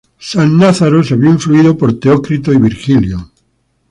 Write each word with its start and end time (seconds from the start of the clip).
Sannazaro 0.27 1.03
se 1.03 1.15
vio 1.15 1.29
influido 1.29 1.77
por 1.77 1.93
Teócrito 1.99 2.51
y 2.51 2.57
Virgilio. 2.57 3.29